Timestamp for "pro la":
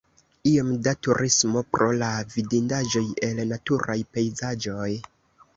1.75-2.09